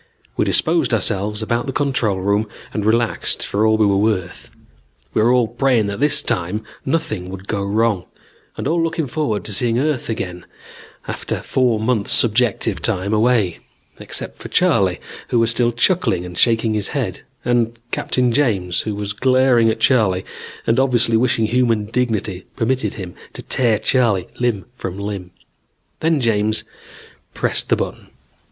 [0.35, 4.49] We disposed ourselves about the control room and relaxed for all we were worth.
[5.13, 8.07] We were all praying that this time nothing would go wrong,
[8.57, 10.47] and all looking forward to seeing Earth again
[11.07, 13.59] after four months subjective time away,
[13.99, 18.95] except for Charley, who was still chuckling and shaking his head, and Captain James who
[18.95, 20.25] was glaring at Charley
[20.65, 25.29] and obviously wishing human dignity permitted him to tear Charley limb from limb.
[25.99, 26.63] Then James
[27.35, 28.09] pressed the button.